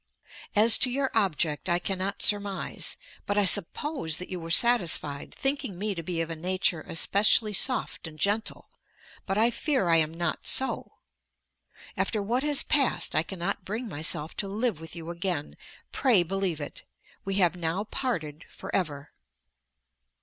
[0.55, 2.97] As to your object I cannot surmise.
[3.27, 7.53] But I suppose that you were satisfied, thinking me to be of a nature especially
[7.53, 8.67] soft and gentle.
[9.27, 10.93] But I fear I am not so.
[11.95, 15.55] After what has passed I cannot bring myself to live with you again.
[15.91, 16.81] Pray believe it.
[17.23, 19.11] We have now parted for ever.